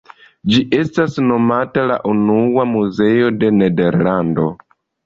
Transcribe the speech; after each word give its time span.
Ĝi 0.53 0.61
estas 0.77 1.17
nomata 1.25 1.85
la 1.91 1.99
unua 2.15 2.67
muzeo 2.73 3.31
de 3.45 3.55
Nederlando. 3.63 4.53